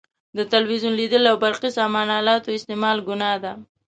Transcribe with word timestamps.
د 0.37 0.39
تلویزیون 0.53 0.93
لیدل 0.99 1.23
او 1.31 1.35
برقي 1.45 1.69
سامان 1.77 2.07
الاتو 2.19 2.55
استعمال 2.57 2.97
ګناه 3.07 3.37
ده. 3.43 3.53